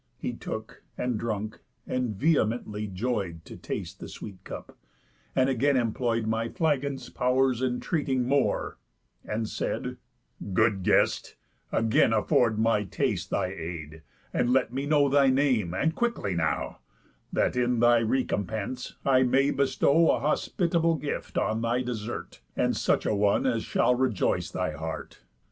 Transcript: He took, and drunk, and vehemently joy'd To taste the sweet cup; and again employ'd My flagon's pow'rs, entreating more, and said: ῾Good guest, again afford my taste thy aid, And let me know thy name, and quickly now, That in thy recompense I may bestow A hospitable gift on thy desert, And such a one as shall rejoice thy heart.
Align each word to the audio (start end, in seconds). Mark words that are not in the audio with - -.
He 0.17 0.33
took, 0.33 0.81
and 0.97 1.19
drunk, 1.19 1.59
and 1.85 2.15
vehemently 2.15 2.87
joy'd 2.87 3.45
To 3.45 3.55
taste 3.55 3.99
the 3.99 4.09
sweet 4.09 4.43
cup; 4.43 4.75
and 5.35 5.47
again 5.47 5.77
employ'd 5.77 6.25
My 6.25 6.49
flagon's 6.49 7.11
pow'rs, 7.11 7.61
entreating 7.61 8.27
more, 8.27 8.79
and 9.23 9.47
said: 9.47 9.97
῾Good 10.43 10.81
guest, 10.81 11.35
again 11.71 12.13
afford 12.13 12.57
my 12.57 12.83
taste 12.83 13.29
thy 13.29 13.49
aid, 13.49 14.01
And 14.33 14.49
let 14.51 14.73
me 14.73 14.87
know 14.87 15.07
thy 15.07 15.27
name, 15.29 15.75
and 15.75 15.93
quickly 15.93 16.33
now, 16.33 16.79
That 17.31 17.55
in 17.55 17.79
thy 17.79 17.99
recompense 17.99 18.95
I 19.05 19.21
may 19.21 19.51
bestow 19.51 20.09
A 20.13 20.19
hospitable 20.19 20.95
gift 20.95 21.37
on 21.37 21.61
thy 21.61 21.83
desert, 21.83 22.41
And 22.57 22.75
such 22.75 23.05
a 23.05 23.13
one 23.13 23.45
as 23.45 23.61
shall 23.63 23.93
rejoice 23.93 24.49
thy 24.49 24.71
heart. 24.71 25.19